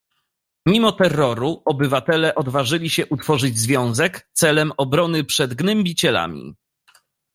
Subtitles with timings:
[0.65, 6.55] "Mimo terroru, obywatele odważyli się utworzyć związek, celem obrony przed gnębicielami."